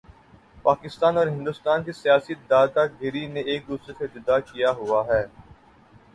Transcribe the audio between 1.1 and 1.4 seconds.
اور